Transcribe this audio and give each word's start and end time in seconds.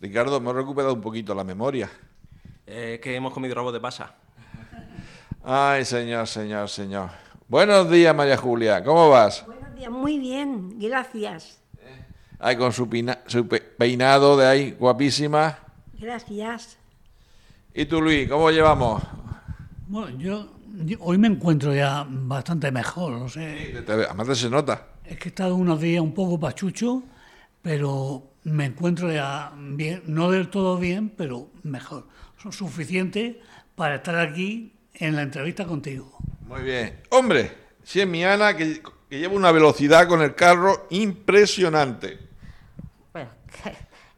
Ricardo, 0.00 0.36
hemos 0.36 0.54
recuperado 0.54 0.94
un 0.94 1.00
poquito 1.00 1.34
la 1.34 1.44
memoria. 1.44 1.90
Eh, 2.66 3.00
que 3.02 3.14
hemos 3.14 3.32
comido 3.32 3.54
rabo 3.54 3.72
de 3.72 3.80
pasa. 3.80 4.14
Ay, 5.44 5.84
señor, 5.84 6.26
señor, 6.26 6.68
señor. 6.68 7.10
Buenos 7.48 7.90
días, 7.90 8.14
María 8.14 8.36
Julia, 8.36 8.82
¿cómo 8.84 9.08
vas? 9.10 9.44
Buenos 9.46 9.74
días, 9.74 9.90
muy 9.90 10.18
bien, 10.18 10.78
gracias. 10.78 11.60
Ay, 12.38 12.56
con 12.56 12.72
su, 12.72 12.88
pina- 12.88 13.18
su 13.26 13.46
pe- 13.46 13.60
peinado 13.60 14.36
de 14.36 14.46
ahí, 14.46 14.70
guapísima. 14.78 15.58
Gracias. 15.98 16.78
¿Y 17.74 17.84
tú, 17.84 18.00
Luis, 18.00 18.28
cómo 18.28 18.50
llevamos? 18.50 19.02
Bueno, 19.88 20.16
yo, 20.18 20.48
yo 20.84 20.96
hoy 21.00 21.18
me 21.18 21.28
encuentro 21.28 21.74
ya 21.74 22.06
bastante 22.08 22.70
mejor, 22.70 23.12
no 23.12 23.28
sé. 23.28 23.72
Te- 23.74 23.82
te- 23.82 23.92
Además 23.92 24.28
te 24.28 24.34
se 24.36 24.48
nota. 24.48 24.86
Es 25.04 25.18
que 25.18 25.28
he 25.28 25.30
estado 25.30 25.56
unos 25.56 25.80
días 25.80 26.00
un 26.02 26.14
poco 26.14 26.38
pachucho, 26.40 27.02
pero 27.60 28.29
me 28.44 28.66
encuentro 28.66 29.12
ya 29.12 29.52
bien, 29.56 30.02
no 30.06 30.30
del 30.30 30.48
todo 30.48 30.78
bien, 30.78 31.10
pero 31.10 31.48
mejor. 31.62 32.06
Son 32.42 32.52
suficiente 32.52 33.40
para 33.74 33.96
estar 33.96 34.18
aquí 34.18 34.74
en 34.94 35.16
la 35.16 35.22
entrevista 35.22 35.66
contigo. 35.66 36.16
Muy 36.46 36.62
bien. 36.62 37.00
Hombre, 37.10 37.52
si 37.82 38.00
es 38.00 38.06
mi 38.06 38.24
Ana, 38.24 38.56
que, 38.56 38.82
que 39.08 39.18
lleva 39.18 39.34
una 39.34 39.52
velocidad 39.52 40.08
con 40.08 40.22
el 40.22 40.34
carro 40.34 40.86
impresionante. 40.90 42.18
Pues 43.12 43.28
que, 43.62 43.76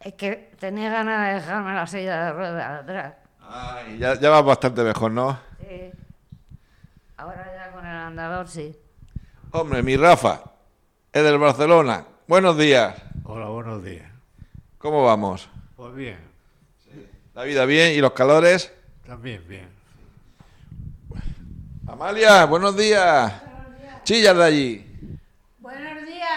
es 0.09 0.15
que 0.15 0.51
tenía 0.59 0.91
ganas 0.91 1.29
de 1.29 1.35
dejarme 1.35 1.75
la 1.75 1.87
silla 1.87 2.27
de 2.27 2.33
ruedas 2.33 2.83
atrás. 2.83 3.15
Ay, 3.41 3.99
ya, 3.99 4.19
ya 4.19 4.31
vas 4.31 4.45
bastante 4.45 4.83
mejor, 4.83 5.11
¿no? 5.11 5.39
Sí. 5.61 5.91
Ahora 7.17 7.53
ya 7.55 7.73
con 7.73 7.85
el 7.85 7.97
andador 7.97 8.49
sí. 8.49 8.75
Hombre, 9.51 9.83
mi 9.83 9.97
Rafa, 9.97 10.43
es 11.13 11.23
del 11.23 11.39
Barcelona. 11.39 12.07
Buenos 12.27 12.57
días. 12.57 12.95
Hola, 13.25 13.47
buenos 13.47 13.85
días. 13.85 14.12
¿Cómo 14.83 15.05
vamos? 15.05 15.49
Pues 15.77 15.95
bien, 15.95 16.19
¿La 17.35 17.45
vida 17.45 17.65
bien 17.65 17.93
y 17.93 18.01
los 18.01 18.13
calores? 18.13 18.73
también 19.07 19.43
bien. 19.49 19.69
Amalia, 21.87 22.45
buenos 22.47 22.77
días. 22.77 23.33
Chillas 24.03 24.37
de 24.37 24.45
allí. 24.45 24.87
Buenos 25.61 26.05
días. 26.05 26.29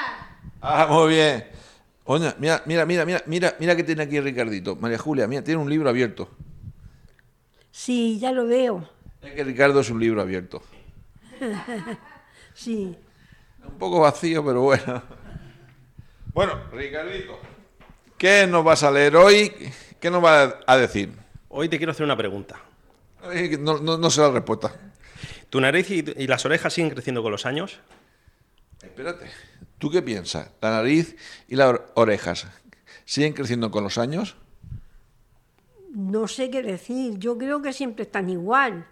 Ah, 0.62 0.86
muy 0.88 1.10
bien. 1.10 1.48
Oye, 2.06 2.34
mira, 2.38 2.62
mira, 2.68 2.86
mira, 2.86 3.04
mira, 3.06 3.24
mira, 3.26 3.56
mira 3.60 3.76
que 3.76 3.84
tiene 3.84 4.04
aquí 4.04 4.20
Ricardito. 4.20 4.76
María 4.76 5.00
Julia, 5.00 5.28
mira, 5.28 5.44
tiene 5.44 5.60
un 5.60 5.70
libro 5.70 5.90
abierto. 5.90 6.30
Sí, 7.72 8.20
ya 8.20 8.32
lo 8.32 8.46
veo. 8.46 8.88
Es 9.24 9.34
que 9.34 9.44
Ricardo 9.44 9.80
es 9.80 9.90
un 9.90 10.00
libro 10.00 10.22
abierto. 10.22 10.62
Sí. 12.54 12.96
Un 13.68 13.78
poco 13.78 14.00
vacío, 14.00 14.46
pero 14.46 14.62
bueno. 14.62 15.04
Bueno, 16.34 16.54
Ricardito, 16.72 17.38
¿qué 18.18 18.48
nos 18.48 18.64
vas 18.64 18.84
a 18.84 18.92
leer 18.92 19.16
hoy? 19.16 19.52
¿Qué 20.00 20.10
nos 20.10 20.22
vas 20.22 20.56
a 20.66 20.78
decir? 20.78 21.14
Hoy 21.50 21.70
te 21.70 21.78
quiero 21.78 21.92
hacer 21.92 22.04
una 22.06 22.18
pregunta. 22.18 22.60
No, 23.60 23.80
no, 23.80 23.98
no 23.98 24.10
sé 24.10 24.22
la 24.22 24.32
respuesta. 24.32 24.74
¿Tu 25.50 25.60
nariz 25.62 25.90
y, 25.90 26.04
y 26.18 26.28
las 26.28 26.46
orejas 26.46 26.74
siguen 26.74 26.92
creciendo 26.92 27.24
con 27.24 27.32
los 27.32 27.46
años? 27.46 27.80
Espérate, 28.84 29.32
¿tú 29.80 29.90
qué 29.90 30.02
piensas? 30.02 30.50
¿La 30.62 30.72
nariz 30.72 31.16
y 31.48 31.56
las 31.56 31.70
or- 31.70 31.92
orejas 31.96 32.46
siguen 33.06 33.34
creciendo 33.34 33.72
con 33.72 33.84
los 33.84 33.98
años? 33.98 34.36
No 35.92 36.28
sé 36.28 36.50
qué 36.50 36.62
decir. 36.62 37.18
Yo 37.18 37.38
creo 37.38 37.62
que 37.62 37.74
siempre 37.74 38.04
están 38.04 38.30
igual. 38.30 38.86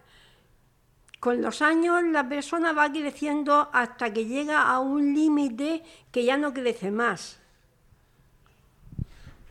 Con 1.19 1.41
los 1.41 1.61
años 1.61 2.01
la 2.03 2.27
persona 2.27 2.73
va 2.73 2.91
creciendo 2.91 3.69
hasta 3.73 4.11
que 4.13 4.25
llega 4.25 4.63
a 4.63 4.79
un 4.79 5.13
límite 5.13 5.83
que 6.11 6.23
ya 6.25 6.37
no 6.37 6.53
crece 6.53 6.91
más. 6.91 7.39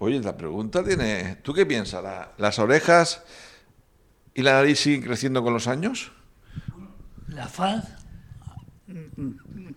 Oye, 0.03 0.19
la 0.21 0.37
pregunta 0.37 0.83
tiene... 0.83 1.37
¿Tú 1.43 1.55
qué 1.55 1.65
piensas? 1.65 2.03
¿La- 2.03 2.33
¿Las 2.37 2.59
orejas 2.59 3.23
y 4.35 4.43
la 4.43 4.55
nariz 4.55 4.81
siguen 4.81 5.01
creciendo 5.03 5.45
con 5.45 5.53
los 5.55 5.69
años? 5.69 6.11
La 7.29 7.47
faz 7.47 7.85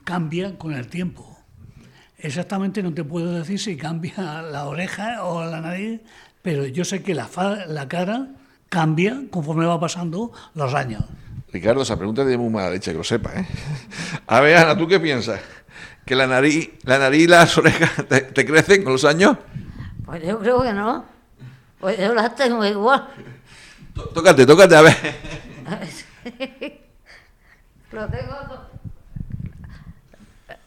cambia 0.04 0.58
con 0.58 0.74
el 0.74 0.88
tiempo. 0.88 1.38
Exactamente 2.18 2.82
no 2.82 2.92
te 2.92 3.04
puedo 3.04 3.34
decir 3.34 3.60
si 3.60 3.78
cambia 3.78 4.42
la 4.42 4.66
oreja 4.66 5.24
o 5.26 5.46
la 5.46 5.62
nariz, 5.62 6.02
pero 6.42 6.66
yo 6.66 6.84
sé 6.86 7.04
que 7.04 7.14
la, 7.14 7.28
faz, 7.28 7.68
la 7.68 7.88
cara 7.88 8.30
cambia 8.70 9.26
conforme 9.30 9.68
va 9.68 9.80
pasando 9.80 10.32
los 10.56 10.74
años. 10.74 11.04
Ricardo, 11.54 11.84
esa 11.84 11.98
pregunta 11.98 12.24
tiene 12.24 12.40
muy 12.40 12.50
mala 12.50 12.72
leche, 12.72 12.94
que 12.94 12.98
lo 12.98 13.04
sepa, 13.04 13.32
¿eh? 13.40 13.46
A 14.26 14.40
ver, 14.40 14.58
Ana, 14.58 14.76
¿tú 14.76 14.88
qué 14.88 15.00
piensas? 15.00 15.40
¿Que 16.04 16.16
la 16.16 16.26
nariz, 16.26 16.72
la 16.84 16.98
nariz 16.98 17.26
y 17.26 17.28
las 17.28 17.56
orejas 17.60 17.92
te, 18.10 18.22
te 18.22 18.44
crecen 18.44 18.84
con 18.84 18.94
los 18.94 19.06
años? 19.06 19.38
Pues 20.06 20.24
yo 20.24 20.40
creo 20.40 20.62
que 20.62 20.74
no. 20.74 21.06
Pues 21.80 21.98
yo 21.98 22.14
las 22.14 22.36
tengo 22.36 22.64
igual. 22.66 23.08
Tó- 23.94 24.10
Tócate, 24.10 24.46
tócate, 24.46 24.76
a 24.76 24.82
ver. 24.82 24.96
Lo 27.92 28.08
tengo 28.08 28.36
todo. 28.48 28.70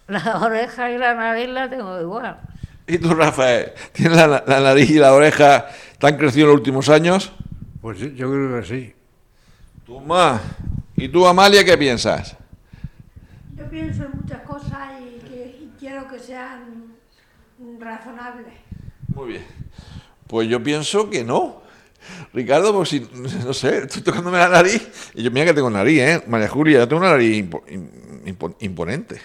Las 0.08 0.26
orejas 0.26 0.90
y 0.90 0.98
la 0.98 1.14
nariz 1.14 1.48
las 1.50 1.68
tengo 1.68 2.00
igual. 2.00 2.40
¿Y 2.86 2.96
tú, 2.98 3.12
Rafael? 3.14 3.72
¿Tienes 3.92 4.16
la, 4.16 4.42
la 4.46 4.60
nariz 4.60 4.88
y 4.90 4.94
la 4.98 5.12
oreja 5.12 5.66
tan 5.98 6.16
crecido 6.16 6.46
en 6.46 6.50
los 6.52 6.58
últimos 6.60 6.88
años? 6.88 7.32
Pues 7.82 7.98
yo- 7.98 8.06
yo 8.08 8.30
creo 8.30 8.60
que 8.60 8.66
sí. 8.66 8.94
Tú 9.84 10.00
más. 10.00 10.40
¿Y 10.96 11.08
tú, 11.08 11.26
Amalia, 11.26 11.64
qué 11.64 11.76
piensas? 11.76 12.36
Yo 13.56 13.68
pienso 13.68 14.04
en 14.04 14.12
muchas 14.22 14.40
cosas 14.42 14.88
y, 15.00 15.18
que- 15.28 15.58
y 15.60 15.72
quiero 15.78 16.08
que 16.08 16.18
sean 16.18 16.94
razonables. 17.78 18.54
Muy 19.18 19.28
bien. 19.30 19.44
Pues 20.28 20.48
yo 20.48 20.62
pienso 20.62 21.10
que 21.10 21.24
no. 21.24 21.60
Ricardo, 22.32 22.72
pues 22.72 22.88
si, 22.90 23.00
no 23.44 23.52
sé, 23.52 23.78
estoy 23.78 24.02
tocándome 24.02 24.38
la 24.38 24.48
nariz. 24.48 25.10
Y 25.14 25.22
yo, 25.24 25.30
mira 25.30 25.46
que 25.46 25.54
tengo 25.54 25.68
nariz, 25.70 26.00
¿eh? 26.00 26.22
María 26.26 26.48
Julia, 26.48 26.78
yo 26.78 26.88
tengo 26.88 27.00
una 27.02 27.10
nariz 27.10 27.44
impo- 27.44 27.64
im- 27.66 28.22
impo- 28.24 28.54
imponente. 28.60 29.20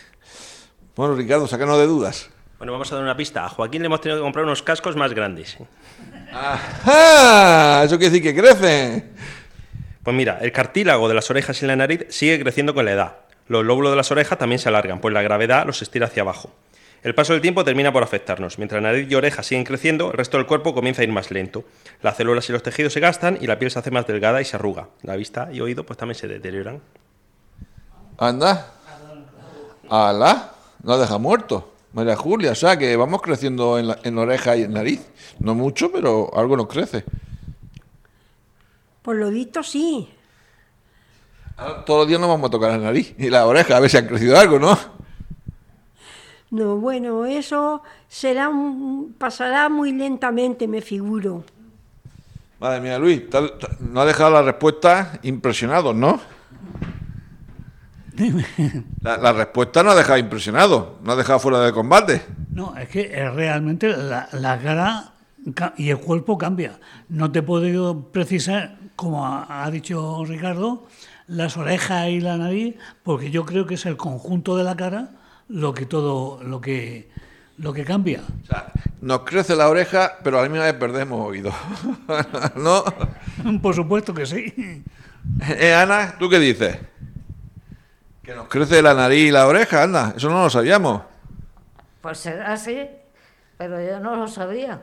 Bueno, 0.96 1.14
Ricardo, 1.16 1.48
sácanos 1.48 1.78
de 1.78 1.86
dudas. 1.86 2.30
Bueno, 2.58 2.72
vamos 2.74 2.92
a 2.92 2.96
dar 2.96 3.04
una 3.04 3.16
pista. 3.16 3.46
A 3.46 3.50
Joaquín 3.50 3.82
le 3.82 3.86
hemos 3.88 4.02
tenido 4.02 4.20
que 4.20 4.24
comprar 4.24 4.46
unos 4.46 4.64
cascos 4.64 4.96
más 4.96 5.14
grandes. 5.14 5.58
¡Ajá! 6.32 7.84
Eso 7.84 7.98
quiere 7.98 8.12
decir 8.20 8.24
que 8.34 8.40
crecen. 8.42 9.12
Pues 10.04 10.16
mira, 10.16 10.40
el 10.42 10.52
cartílago 10.52 11.08
de 11.08 11.14
las 11.14 11.30
orejas 11.30 11.62
y 11.62 11.66
la 11.66 11.76
nariz 11.76 12.06
sigue 12.10 12.40
creciendo 12.42 12.74
con 12.74 12.86
la 12.86 12.92
edad. 12.94 13.16
Los 13.48 13.64
lóbulos 13.66 13.92
de 13.92 13.98
las 13.98 14.12
orejas 14.12 14.38
también 14.40 14.60
se 14.60 14.70
alargan, 14.70 15.00
pues 15.02 15.14
la 15.14 15.22
gravedad 15.22 15.66
los 15.66 15.82
estira 15.82 16.08
hacia 16.08 16.24
abajo. 16.24 16.52
El 17.04 17.14
paso 17.14 17.34
del 17.34 17.42
tiempo 17.42 17.66
termina 17.66 17.92
por 17.92 18.02
afectarnos. 18.02 18.58
Mientras 18.58 18.82
la 18.82 18.92
nariz 18.92 19.12
y 19.12 19.16
orejas 19.16 19.46
siguen 19.46 19.66
creciendo, 19.66 20.12
el 20.12 20.14
resto 20.14 20.38
del 20.38 20.46
cuerpo 20.46 20.74
comienza 20.74 21.02
a 21.02 21.04
ir 21.04 21.12
más 21.12 21.32
lento. 21.32 21.66
Las 22.02 22.16
células 22.16 22.48
y 22.48 22.54
los 22.54 22.64
tejidos 22.64 22.94
se 22.94 23.02
gastan 23.02 23.38
y 23.42 23.48
la 23.48 23.60
piel 23.60 23.72
se 23.72 23.80
hace 23.80 23.92
más 23.92 24.08
delgada 24.08 24.42
y 24.42 24.46
se 24.46 24.56
arruga. 24.56 24.88
La 25.02 25.18
vista 25.18 25.50
y 25.52 25.60
oído 25.60 25.86
pues 25.86 25.98
también 25.98 26.18
se 26.18 26.30
deterioran. 26.30 26.82
Anda. 28.18 28.74
¡Hala! 29.90 30.54
Nos 30.82 31.00
deja 31.02 31.18
muerto. 31.18 31.74
María 31.92 32.16
Julia, 32.16 32.54
o 32.54 32.56
sea 32.56 32.78
que 32.78 32.96
vamos 32.96 33.22
creciendo 33.22 33.78
en, 33.78 33.88
la, 33.88 34.00
en 34.04 34.18
oreja 34.18 34.56
y 34.56 34.64
en 34.64 34.74
nariz. 34.74 35.06
No 35.40 35.56
mucho, 35.56 35.92
pero 35.92 36.32
algo 36.34 36.56
nos 36.56 36.68
crece. 36.68 37.04
Por 39.02 39.18
lo 39.18 39.30
visto 39.30 39.62
sí. 39.62 40.10
Ahora, 41.58 41.84
todos 41.84 42.00
los 42.00 42.08
días 42.08 42.22
nos 42.22 42.30
vamos 42.30 42.48
a 42.48 42.52
tocar 42.52 42.72
la 42.72 42.78
nariz 42.78 43.14
y 43.18 43.30
la 43.30 43.46
oreja, 43.46 43.76
a 43.76 43.80
ver 43.82 43.90
si 43.90 43.98
han 43.98 44.08
crecido 44.08 44.40
algo, 44.40 44.58
¿no? 44.58 45.03
No, 46.54 46.78
bueno, 46.78 47.26
eso 47.26 47.82
será 48.08 48.48
un- 48.48 49.16
pasará 49.18 49.70
muy 49.70 49.92
lentamente, 49.92 50.68
me 50.68 50.82
figuro. 50.82 51.44
Madre 52.60 52.80
mía, 52.80 53.00
Luis, 53.00 53.28
te 53.28 53.38
ha- 53.38 54.06
dejado 54.06 54.30
la 54.32 54.44
respuesta 54.44 55.20
impresionados, 55.24 55.96
¿no? 55.96 56.20
La, 59.02 59.18
la 59.18 59.34
respuesta 59.34 59.82
nos 59.82 59.94
ha 59.94 59.98
dejado 59.98 60.20
impresionados, 60.20 61.02
nos 61.04 61.14
ha 61.16 61.18
dejado 61.18 61.40
fuera 61.40 61.60
de 61.62 61.72
combate. 61.74 62.22
No, 62.52 62.78
es 62.78 62.88
que 62.88 63.08
realmente 63.32 63.88
la, 63.98 64.30
la 64.34 64.60
cara 64.60 65.14
ca- 65.56 65.74
y 65.78 65.90
el 65.90 65.98
cuerpo 65.98 66.38
cambia. 66.38 66.80
No 67.10 67.32
te 67.32 67.42
puedo 67.42 68.10
precisar, 68.12 68.78
como 68.96 69.26
ha, 69.26 69.64
ha 69.66 69.72
dicho 69.72 70.24
Ricardo, 70.26 70.86
las 71.26 71.58
orejas 71.58 72.10
y 72.10 72.22
la 72.22 72.38
nariz, 72.38 72.76
porque 73.02 73.32
yo 73.32 73.44
creo 73.46 73.66
que 73.66 73.74
es 73.74 73.86
el 73.88 73.98
conjunto 73.98 74.56
de 74.56 74.64
la 74.64 74.76
cara 74.76 75.10
lo 75.50 75.74
que 75.74 75.86
todo, 75.86 76.42
lo 76.44 76.62
que, 76.62 77.10
lo 77.58 77.74
que 77.74 77.86
cambia. 77.86 78.22
O 78.44 78.46
sea, 78.46 78.72
nos 79.02 79.22
crece 79.22 79.56
la 79.56 79.70
oreja, 79.70 80.18
pero 80.24 80.40
a 80.40 80.44
la 80.44 80.50
misma 80.50 80.66
vez 80.66 80.76
perdemos 80.76 81.28
oído. 81.28 81.52
¿No? 82.56 82.84
Por 83.62 83.76
supuesto 83.76 84.14
que 84.14 84.26
sí. 84.26 84.84
Eh, 85.48 85.74
Ana, 85.74 86.16
¿tú 86.18 86.30
qué 86.30 86.40
dices? 86.40 86.78
Que 88.22 88.34
nos 88.34 88.48
crece 88.48 88.82
la 88.82 88.94
nariz 88.94 89.28
y 89.28 89.32
la 89.32 89.48
oreja, 89.48 89.84
anda, 89.84 90.14
eso 90.16 90.30
no 90.30 90.44
lo 90.44 90.50
sabíamos. 90.50 91.02
Pues 92.02 92.20
será 92.20 92.54
así, 92.54 92.88
pero 93.58 93.82
yo 93.86 94.00
no 94.00 94.16
lo 94.16 94.28
sabía. 94.28 94.82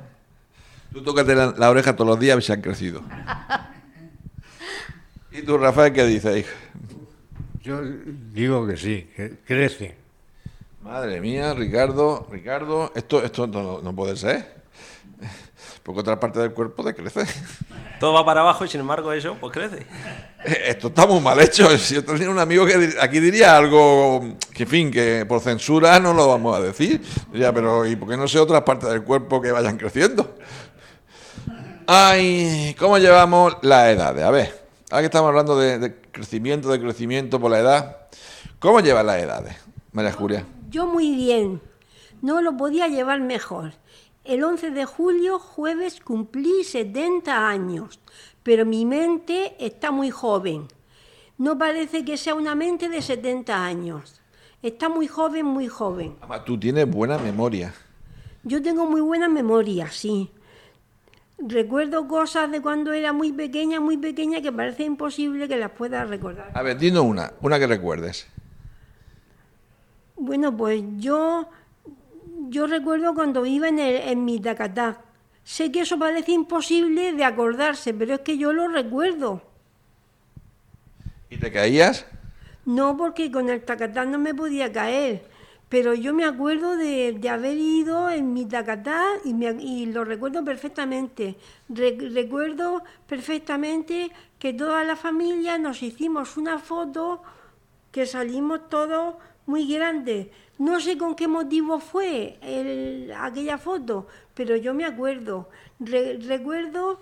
Tú 0.93 1.03
tócate 1.03 1.35
la, 1.35 1.55
la 1.57 1.71
oreja 1.71 1.95
todos 1.95 2.09
los 2.09 2.21
días 2.21 2.39
y 2.39 2.43
se 2.43 2.53
han 2.53 2.61
crecido. 2.61 3.03
¿Y 5.33 5.43
tú, 5.43 5.57
Rafael, 5.57 5.93
qué 5.93 6.05
dices, 6.05 6.39
hijo? 6.39 6.51
Yo 7.63 7.81
digo 7.83 8.67
que 8.67 8.77
sí, 8.77 9.09
que 9.15 9.39
crece. 9.47 9.97
Madre 10.83 11.21
mía, 11.21 11.53
Ricardo, 11.53 12.27
Ricardo, 12.31 12.91
esto, 12.95 13.23
esto 13.23 13.47
no, 13.47 13.83
no 13.83 13.95
puede 13.95 14.17
ser. 14.17 14.61
Porque 15.83 16.01
otra 16.01 16.19
parte 16.19 16.39
del 16.39 16.53
cuerpo 16.53 16.83
te 16.85 16.95
crece. 16.95 17.25
Todo 17.99 18.15
va 18.15 18.25
para 18.25 18.41
abajo 18.41 18.65
y 18.65 18.69
sin 18.69 18.81
embargo 18.81 19.13
eso 19.13 19.37
pues 19.39 19.53
crece. 19.53 19.87
Esto 20.45 20.89
está 20.89 21.07
muy 21.07 21.21
mal 21.21 21.39
hecho. 21.41 21.69
Si 21.77 21.95
yo 21.95 22.05
tenía 22.05 22.31
un 22.31 22.39
amigo 22.39 22.65
que 22.65 22.95
aquí 23.01 23.21
diría 23.21 23.57
algo 23.57 24.37
que, 24.55 24.63
en 24.63 24.69
fin, 24.69 24.91
que 24.91 25.27
por 25.27 25.41
censura 25.41 26.01
no 26.01 26.15
lo 26.15 26.29
vamos 26.29 26.57
a 26.57 26.61
decir. 26.61 27.03
Diría, 27.31 27.53
pero 27.53 27.87
¿y 27.87 27.97
por 27.97 28.09
qué 28.09 28.17
no 28.17 28.27
sé 28.27 28.39
otras 28.39 28.63
partes 28.63 28.89
del 28.89 29.03
cuerpo 29.03 29.41
que 29.41 29.53
vayan 29.53 29.77
creciendo? 29.77 30.35
Ay, 31.87 32.75
¿cómo 32.79 32.99
llevamos 32.99 33.57
las 33.63 33.89
edades? 33.89 34.25
A 34.25 34.31
ver, 34.31 34.67
ahora 34.91 35.03
que 35.03 35.07
estamos 35.07 35.29
hablando 35.29 35.59
de, 35.59 35.79
de 35.79 36.01
crecimiento, 36.11 36.71
de 36.71 36.81
crecimiento 36.81 37.39
por 37.41 37.51
la 37.51 37.59
edad, 37.59 37.97
¿cómo 38.59 38.81
llevan 38.81 39.07
las 39.07 39.21
edades, 39.21 39.57
María 39.93 40.13
Julia? 40.13 40.47
Yo 40.71 40.87
muy 40.87 41.15
bien, 41.15 41.61
no 42.23 42.41
lo 42.41 42.57
podía 42.57 42.89
llevar 42.89 43.21
mejor. 43.21 43.73
El 44.25 44.45
11 44.45 44.71
de 44.71 44.85
julio, 44.85 45.39
jueves, 45.39 46.01
cumplí 46.01 46.63
70 46.63 47.49
años, 47.49 47.99
pero 48.43 48.65
mi 48.67 48.85
mente 48.85 49.57
está 49.59 49.91
muy 49.91 50.11
joven. 50.11 50.69
No 51.39 51.57
parece 51.59 52.05
que 52.05 52.17
sea 52.17 52.35
una 52.35 52.55
mente 52.55 52.89
de 52.89 53.01
70 53.01 53.65
años. 53.65 54.21
Está 54.63 54.91
muy 54.91 55.09
joven, 55.09 55.47
muy 55.47 55.69
joven. 55.69 56.17
Además, 56.21 56.45
tú 56.45 56.61
tienes 56.61 56.89
buena 56.89 57.17
memoria. 57.19 57.75
Yo 58.43 58.63
tengo 58.63 58.87
muy 58.87 59.01
buena 59.01 59.29
memoria, 59.29 59.91
sí. 59.91 60.31
Recuerdo 61.39 62.07
cosas 62.07 62.51
de 62.51 62.61
cuando 62.61 62.93
era 62.93 63.15
muy 63.15 63.33
pequeña, 63.33 63.81
muy 63.81 63.97
pequeña, 63.97 64.43
que 64.43 64.53
parece 64.53 64.85
imposible 64.85 65.49
que 65.49 65.57
las 65.57 65.71
pueda 65.71 66.05
recordar. 66.05 66.51
A 66.53 66.63
ver, 66.63 66.79
dinos 66.79 67.05
una, 67.05 67.33
una 67.41 67.59
que 67.59 67.67
recuerdes. 67.67 68.29
Bueno, 70.27 70.57
pues 70.57 70.83
yo, 70.99 71.49
yo 72.51 72.67
recuerdo 72.67 73.15
cuando 73.15 73.47
iba 73.47 73.69
en, 73.69 73.79
el, 73.79 73.97
en 73.97 74.25
mi 74.25 74.41
tacatá. 74.41 75.03
Sé 75.45 75.73
que 75.73 75.81
eso 75.83 75.99
parece 75.99 76.33
imposible 76.33 77.13
de 77.13 77.25
acordarse, 77.25 77.95
pero 77.95 78.15
es 78.15 78.21
que 78.21 78.39
yo 78.39 78.53
lo 78.53 78.69
recuerdo. 78.69 79.43
¿Y 81.31 81.39
te 81.39 81.51
caías? 81.53 82.05
No, 82.65 82.97
porque 82.97 83.31
con 83.31 83.49
el 83.49 83.65
tacatá 83.65 84.05
no 84.05 84.19
me 84.19 84.35
podía 84.35 84.73
caer, 84.73 85.29
pero 85.69 85.95
yo 85.95 86.13
me 86.15 86.25
acuerdo 86.25 86.77
de, 86.77 87.13
de 87.19 87.29
haber 87.29 87.57
ido 87.59 88.11
en 88.11 88.33
mi 88.35 88.47
tacatá 88.47 89.03
y, 89.25 89.35
me- 89.35 89.57
y 89.63 89.87
lo 89.87 90.05
recuerdo 90.05 90.45
perfectamente. 90.45 91.37
Re- 91.69 91.97
recuerdo 92.13 92.83
perfectamente 93.07 94.11
que 94.39 94.53
toda 94.53 94.85
la 94.85 94.97
familia 94.97 95.59
nos 95.59 95.83
hicimos 95.83 96.37
una 96.37 96.59
foto 96.59 97.23
que 97.93 98.07
salimos 98.07 98.69
todos 98.69 99.17
muy 99.51 99.67
grandes. 99.73 100.29
No 100.59 100.79
sé 100.81 100.97
con 100.97 101.15
qué 101.15 101.27
motivo 101.27 101.81
fue 101.81 102.39
el- 102.43 103.13
aquella 103.19 103.59
foto, 103.59 104.07
pero 104.35 104.57
yo 104.57 104.73
me 104.75 104.85
acuerdo. 104.85 105.49
Re- 105.81 106.19
recuerdo 106.27 107.01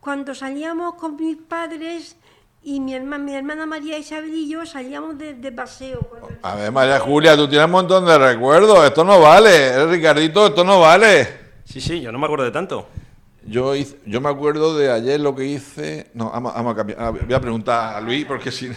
cuando 0.00 0.34
salíamos 0.34 0.94
con 0.94 1.16
mis 1.16 1.36
padres 1.36 2.16
y 2.62 2.80
mi, 2.80 2.92
herma- 2.94 3.18
mi 3.18 3.34
hermana 3.34 3.66
María 3.66 3.98
Isabel 3.98 4.32
y 4.34 4.48
yo 4.48 4.64
salíamos 4.66 5.18
de, 5.18 5.34
de 5.34 5.52
paseo. 5.52 6.00
A 6.42 6.54
ver, 6.54 6.70
María 6.70 7.00
Julia, 7.00 7.36
tú 7.36 7.48
tienes 7.48 7.64
un 7.66 7.72
montón 7.72 8.04
de 8.06 8.16
recuerdos. 8.18 8.84
Esto 8.84 9.04
no 9.04 9.20
vale, 9.20 9.68
eh, 9.68 9.86
Ricardito, 9.86 10.46
esto 10.46 10.62
no 10.64 10.80
vale. 10.80 11.48
Sí, 11.64 11.80
sí, 11.80 12.00
yo 12.00 12.12
no 12.12 12.18
me 12.18 12.26
acuerdo 12.26 12.44
de 12.44 12.50
tanto. 12.50 12.86
Yo, 13.46 13.74
hice- 13.74 13.96
yo 14.04 14.20
me 14.20 14.28
acuerdo 14.28 14.76
de 14.76 14.90
ayer 14.92 15.18
lo 15.18 15.34
que 15.34 15.44
hice. 15.46 16.10
No, 16.12 16.30
vamos, 16.30 16.52
vamos 16.52 16.72
a 16.74 16.76
cambiar. 16.76 16.98
Ah, 17.00 17.10
Voy 17.10 17.32
a 17.34 17.40
preguntar 17.40 17.96
a 17.96 18.00
Luis, 18.02 18.26
porque 18.26 18.50
si. 18.52 18.70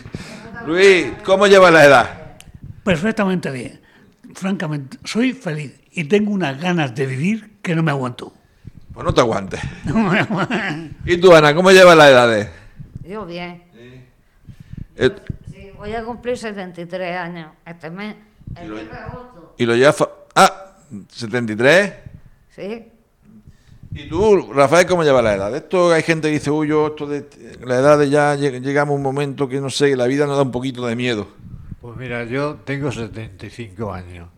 Luis, 0.65 1.07
¿cómo 1.25 1.45
lleva 1.47 1.69
la 1.69 1.85
edad? 1.85 2.20
Perfectamente 2.83 3.51
bien. 3.51 3.79
Francamente, 4.33 4.97
soy 5.03 5.33
feliz 5.33 5.73
y 5.91 6.05
tengo 6.05 6.31
unas 6.31 6.59
ganas 6.59 6.95
de 6.95 7.05
vivir 7.05 7.57
que 7.61 7.75
no 7.75 7.83
me 7.83 7.91
aguanto. 7.91 8.33
Pues 8.93 9.05
no 9.05 9.13
te 9.13 9.21
aguantes. 9.21 9.59
¿Y 11.05 11.17
tú, 11.17 11.33
Ana, 11.33 11.53
cómo 11.53 11.71
llevas 11.71 11.97
las 11.97 12.09
edades? 12.09 12.49
Yo 13.07 13.25
bien. 13.25 13.63
Eh, 14.95 15.15
Sí, 15.51 15.71
voy 15.77 15.93
a 15.93 16.03
cumplir 16.03 16.37
73 16.37 17.17
años 17.17 17.51
este 17.65 17.89
mes. 17.89 18.15
El 18.59 18.71
10 18.71 18.91
de 18.91 18.97
agosto. 18.97 19.55
¿Y 19.57 19.65
lo 19.65 19.75
llevas.? 19.75 19.95
Ah, 20.35 20.75
73. 21.11 21.93
Sí. 22.55 22.85
¿Y 23.93 24.07
tú, 24.07 24.51
Rafael, 24.53 24.85
cómo 24.87 25.03
llevas 25.03 25.23
la 25.23 25.33
edad? 25.33 25.55
Esto 25.55 25.91
hay 25.91 26.03
gente 26.03 26.27
que 26.29 26.33
dice, 26.35 26.51
uy, 26.51 26.67
yo, 26.69 26.87
esto 26.87 27.07
de 27.07 27.27
la 27.65 27.75
edad 27.79 27.97
de 27.99 28.09
ya 28.09 28.35
lleg- 28.35 28.61
llegamos 28.61 28.93
a 28.93 28.95
un 28.95 29.01
momento 29.01 29.47
que 29.49 29.59
no 29.59 29.69
sé, 29.69 29.95
la 29.97 30.07
vida 30.07 30.25
nos 30.27 30.37
da 30.37 30.43
un 30.43 30.51
poquito 30.51 30.85
de 30.85 30.95
miedo. 30.95 31.27
Pues 31.81 31.97
mira, 31.97 32.23
yo 32.25 32.55
tengo 32.63 32.91
75 32.91 33.91
años 33.91 34.29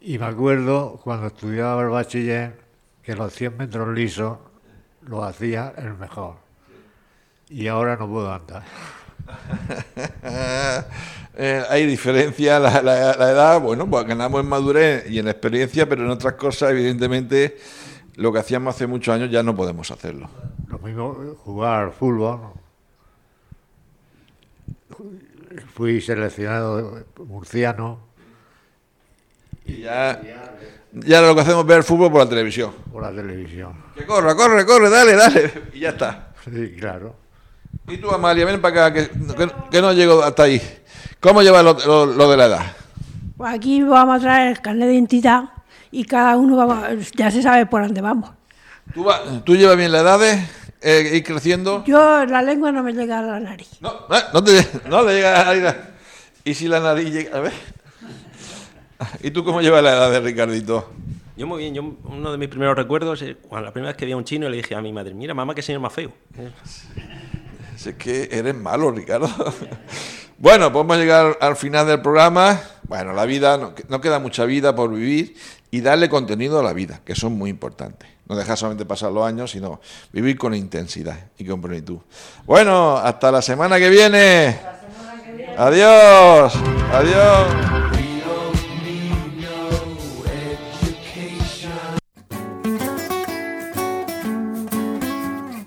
y 0.00 0.18
me 0.18 0.24
acuerdo 0.26 0.98
cuando 1.04 1.26
estudiaba 1.26 1.82
el 1.82 1.88
bachiller 1.90 2.58
que 3.02 3.14
los 3.14 3.32
100 3.34 3.56
metros 3.58 3.88
lisos 3.94 4.38
los 5.02 5.22
hacía 5.24 5.74
el 5.76 5.94
mejor. 5.94 6.36
Y 7.50 7.66
ahora 7.66 7.96
no 7.96 8.08
puedo 8.08 8.32
andar. 8.32 8.62
Eh, 11.42 11.62
hay 11.70 11.86
diferencia, 11.86 12.58
la, 12.58 12.82
la- 12.82 13.14
la 13.16 13.30
edad, 13.30 13.60
bueno, 13.60 13.88
pues 13.88 14.04
ganamos 14.04 14.40
en 14.42 14.48
madurez 14.48 15.08
y 15.08 15.20
en 15.20 15.28
experiencia, 15.28 15.88
pero 15.88 16.02
en 16.04 16.10
otras 16.10 16.34
cosas, 16.34 16.72
evidentemente, 16.72 17.56
lo 18.16 18.30
que 18.32 18.40
hacíamos 18.40 18.74
hace 18.74 18.86
muchos 18.86 19.14
años 19.14 19.30
ya 19.30 19.42
no 19.42 19.54
podemos 19.54 19.90
hacerlo. 19.90 20.28
Lo 20.68 20.78
mismo 20.80 21.16
eh, 21.22 21.34
jugar 21.44 21.92
fútbol. 21.92 22.40
Fui 25.74 26.00
seleccionado 26.00 27.04
murciano 27.26 27.98
Y 29.66 29.82
ya, 29.82 30.20
ya 30.92 31.20
lo 31.20 31.34
que 31.34 31.40
hacemos 31.42 31.60
es 31.62 31.66
ver 31.66 31.78
el 31.78 31.84
fútbol 31.84 32.10
por 32.10 32.22
la 32.22 32.28
televisión. 32.28 32.72
por 32.92 33.02
la 33.02 33.10
televisión. 33.12 33.74
Que 33.96 34.04
corra, 34.06 34.34
corre, 34.34 34.64
corre, 34.66 34.90
dale, 34.90 35.14
dale. 35.14 35.52
Y 35.74 35.80
ya 35.80 35.90
está. 35.90 36.32
Sí, 36.44 36.74
claro. 36.78 37.14
Y 37.88 37.98
tú, 37.98 38.10
Amalia, 38.10 38.44
ven 38.46 38.60
para 38.60 38.86
acá, 38.86 38.92
que, 38.94 39.08
que, 39.36 39.50
que 39.70 39.80
no 39.82 39.92
llego 39.92 40.22
hasta 40.22 40.44
ahí. 40.44 40.60
¿Cómo 41.20 41.42
lleva 41.42 41.62
lo, 41.62 41.74
lo- 41.74 42.06
lo 42.06 42.30
de 42.30 42.36
la 42.36 42.46
edad? 42.46 42.76
Pues 43.36 43.52
aquí 43.54 43.82
vamos 43.82 44.16
a 44.18 44.20
traer 44.20 44.48
el 44.52 44.60
carnet 44.60 44.88
de 44.88 44.94
identidad 44.94 45.44
y 45.90 46.04
cada 46.04 46.36
uno 46.36 46.56
vamos- 46.56 47.10
ya 47.12 47.30
se 47.30 47.42
sabe 47.42 47.66
por 47.66 47.82
dónde 47.82 48.00
vamos. 48.00 48.30
¿Tú, 48.94 49.04
va- 49.04 49.22
tú 49.44 49.54
llevas 49.56 49.76
bien 49.76 49.92
la 49.92 50.00
edad 50.00 50.18
de 50.18 50.42
eh, 50.80 51.10
ir 51.14 51.24
creciendo? 51.24 51.84
Yo 51.84 52.24
la 52.26 52.42
lengua 52.42 52.72
no 52.72 52.82
me 52.82 52.92
llega 52.92 53.18
a 53.18 53.22
la 53.22 53.40
nariz. 53.40 53.68
No, 53.80 53.90
eh, 54.10 54.22
no, 54.32 54.42
te, 54.42 54.66
no 54.88 55.02
le 55.02 55.14
llega 55.14 55.40
a 55.42 55.54
la 55.54 55.60
nariz. 55.60 55.80
¿Y 56.44 56.54
si 56.54 56.68
la 56.68 56.80
nariz 56.80 57.12
llega? 57.12 57.36
A 57.36 57.40
ver. 57.40 57.52
¿Y 59.22 59.30
tú 59.30 59.44
cómo 59.44 59.60
llevas 59.60 59.82
la 59.82 59.92
edad 59.92 60.10
de 60.10 60.20
Ricardito? 60.20 60.90
Yo 61.36 61.46
muy 61.46 61.58
bien, 61.62 61.74
yo 61.74 61.82
uno 62.04 62.32
de 62.32 62.38
mis 62.38 62.48
primeros 62.48 62.76
recuerdos 62.76 63.22
es 63.22 63.36
cuando 63.48 63.66
la 63.66 63.72
primera 63.72 63.92
vez 63.92 63.96
que 63.96 64.04
vi 64.04 64.12
a 64.12 64.16
un 64.16 64.24
chino 64.24 64.48
le 64.48 64.58
dije 64.58 64.74
a 64.74 64.82
mi 64.82 64.92
madre, 64.92 65.14
mira 65.14 65.32
mamá 65.32 65.54
qué 65.54 65.62
señor 65.62 65.80
más 65.80 65.92
feo. 65.92 66.12
Si 67.76 67.88
es 67.88 67.94
que 67.94 68.28
eres 68.30 68.54
malo, 68.54 68.90
Ricardo. 68.90 69.28
Bueno, 70.36 70.72
podemos 70.72 70.96
llegar 70.96 71.36
al 71.42 71.54
final 71.54 71.86
del 71.86 72.00
programa. 72.00 72.58
Bueno, 72.84 73.12
la 73.12 73.26
vida, 73.26 73.58
no, 73.58 73.74
no 73.88 74.00
queda 74.00 74.18
mucha 74.18 74.46
vida 74.46 74.74
por 74.74 74.90
vivir 74.90 75.36
y 75.70 75.80
darle 75.80 76.08
contenido 76.08 76.58
a 76.58 76.62
la 76.62 76.72
vida, 76.72 77.00
que 77.04 77.14
son 77.14 77.36
muy 77.38 77.50
importantes. 77.50 78.08
No 78.28 78.36
dejar 78.36 78.56
solamente 78.56 78.86
pasar 78.86 79.12
los 79.12 79.26
años, 79.26 79.50
sino 79.50 79.80
vivir 80.12 80.38
con 80.38 80.54
intensidad 80.54 81.18
y 81.38 81.44
con 81.44 81.60
plenitud. 81.60 81.98
Bueno, 82.46 82.96
hasta 82.96 83.32
la 83.32 83.42
semana 83.42 83.78
que 83.78 83.90
viene. 83.90 84.58
Adiós. 85.56 86.54
Adiós. 86.92 87.70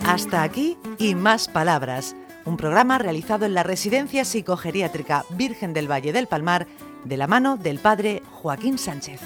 Hasta 0.06 0.44
aquí 0.44 0.78
y 1.00 1.16
más 1.16 1.48
palabras. 1.48 2.16
Un 2.46 2.58
programa 2.58 2.98
realizado 2.98 3.46
en 3.46 3.54
la 3.54 3.64
Residencia 3.64 4.26
Psicogeriátrica 4.26 5.26
Virgen 5.30 5.74
del 5.74 5.90
Valle 5.90 6.14
del 6.14 6.28
Palmar 6.28 6.68
de 7.04 7.18
la 7.18 7.28
mano 7.28 7.58
del 7.58 7.80
padre 7.80 8.22
Joaquín 8.32 8.78
Sánchez. 8.78 9.22